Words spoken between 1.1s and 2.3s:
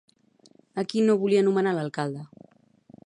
volia nomenar alcalde?